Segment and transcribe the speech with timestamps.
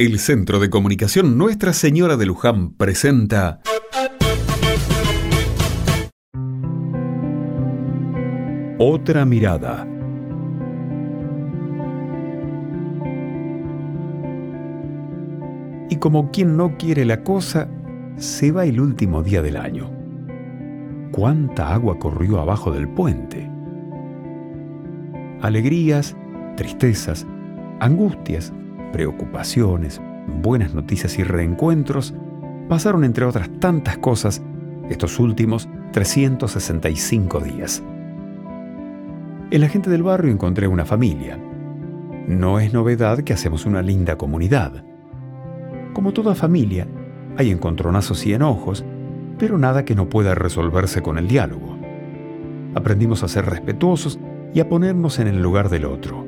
[0.00, 3.60] El Centro de Comunicación Nuestra Señora de Luján presenta
[8.78, 9.88] Otra mirada.
[15.90, 17.68] Y como quien no quiere la cosa,
[18.14, 19.90] se va el último día del año.
[21.10, 23.50] ¿Cuánta agua corrió abajo del puente?
[25.40, 26.16] Alegrías,
[26.54, 27.26] tristezas,
[27.80, 28.52] angustias,
[28.92, 30.00] preocupaciones,
[30.42, 32.14] buenas noticias y reencuentros
[32.68, 34.42] pasaron entre otras tantas cosas
[34.88, 37.82] estos últimos 365 días.
[39.50, 41.38] En la gente del barrio encontré una familia.
[42.26, 44.84] No es novedad que hacemos una linda comunidad.
[45.94, 46.86] Como toda familia,
[47.38, 48.84] hay encontronazos y enojos,
[49.38, 51.78] pero nada que no pueda resolverse con el diálogo.
[52.74, 54.18] Aprendimos a ser respetuosos
[54.52, 56.26] y a ponernos en el lugar del otro.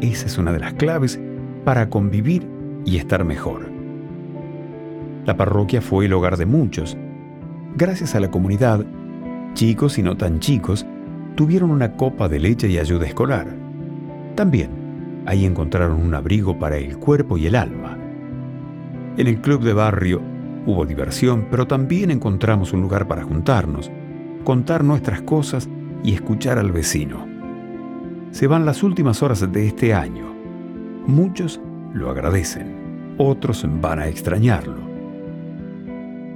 [0.00, 1.18] Esa es una de las claves
[1.66, 2.46] para convivir
[2.84, 3.68] y estar mejor.
[5.24, 6.96] La parroquia fue el hogar de muchos.
[7.74, 8.86] Gracias a la comunidad,
[9.54, 10.86] chicos y no tan chicos
[11.34, 13.48] tuvieron una copa de leche y ayuda escolar.
[14.36, 17.98] También ahí encontraron un abrigo para el cuerpo y el alma.
[19.16, 20.22] En el club de barrio
[20.66, 23.90] hubo diversión, pero también encontramos un lugar para juntarnos,
[24.44, 25.68] contar nuestras cosas
[26.04, 27.26] y escuchar al vecino.
[28.30, 30.35] Se van las últimas horas de este año.
[31.06, 31.60] Muchos
[31.94, 34.80] lo agradecen, otros van a extrañarlo.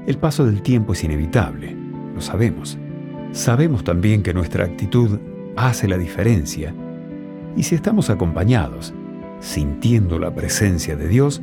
[0.07, 1.77] El paso del tiempo es inevitable,
[2.15, 2.79] lo sabemos.
[3.33, 5.19] Sabemos también que nuestra actitud
[5.57, 6.73] hace la diferencia
[7.57, 8.95] y si estamos acompañados,
[9.41, 11.43] sintiendo la presencia de Dios,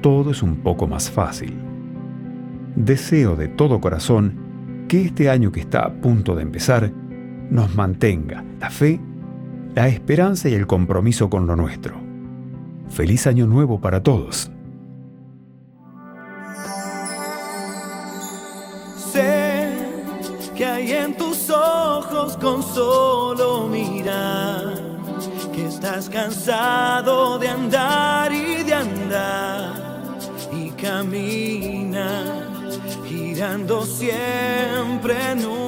[0.00, 1.54] todo es un poco más fácil.
[2.74, 6.92] Deseo de todo corazón que este año que está a punto de empezar
[7.50, 9.00] nos mantenga la fe,
[9.76, 12.07] la esperanza y el compromiso con lo nuestro.
[12.90, 14.50] Feliz año nuevo para todos.
[20.58, 24.74] que hay en tus ojos con solo mirar,
[25.54, 30.18] que estás cansado de andar y de andar
[30.52, 32.44] y camina
[33.08, 35.67] girando siempre en un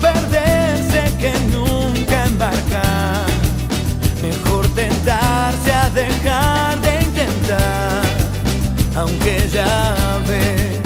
[0.00, 3.26] perderse que nunca embarcar.
[4.22, 8.02] Mejor tentarse a dejar de intentar,
[8.96, 10.80] aunque ya ves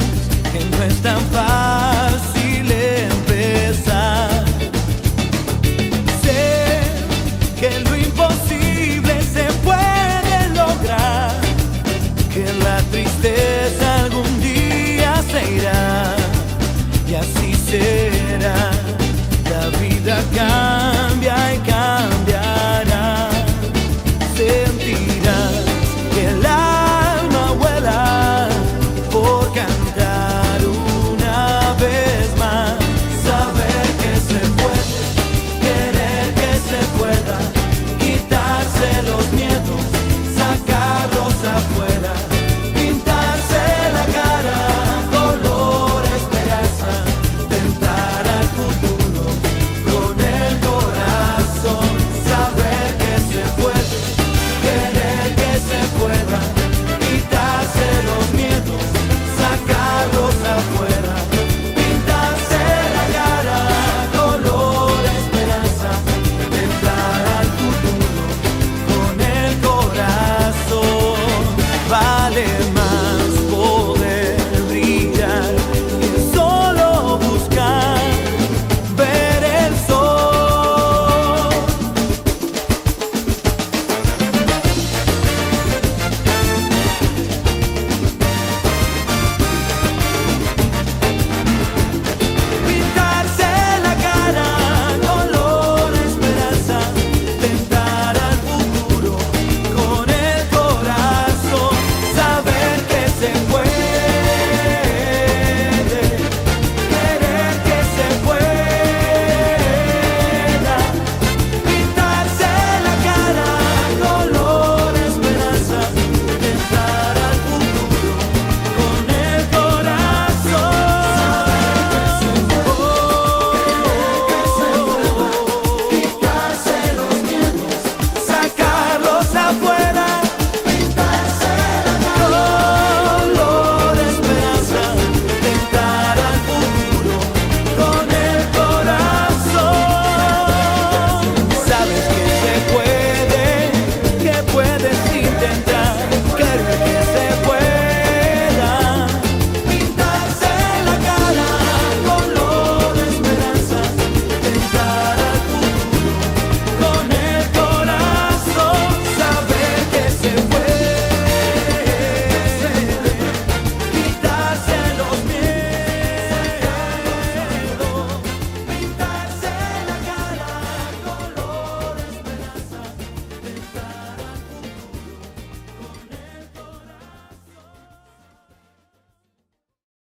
[0.52, 4.44] que no es tan fácil empezar.
[6.22, 6.80] Sé
[7.58, 11.32] que lo imposible se puede lograr,
[12.32, 16.14] que la tristeza algún día se irá
[17.08, 18.13] y así se